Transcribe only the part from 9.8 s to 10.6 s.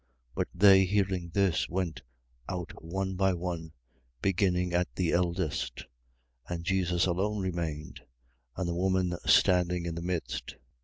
in the midst. 8:10.